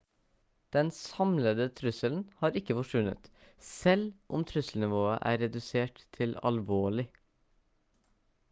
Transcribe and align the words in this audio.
den 0.75 0.87
samlede 0.99 1.67
trusselen 1.81 2.23
har 2.39 2.57
ikke 2.61 2.75
forsvunnet 2.77 3.29
selv 3.67 4.09
om 4.39 4.47
trusselnivået 4.53 5.21
er 5.33 5.39
redusert 5.45 6.03
til 6.19 6.37
alvorlig» 6.53 7.07